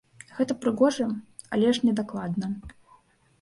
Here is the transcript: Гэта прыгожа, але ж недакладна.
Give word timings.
Гэта 0.37 0.53
прыгожа, 0.63 1.05
але 1.57 1.75
ж 1.79 1.85
недакладна. 1.91 2.51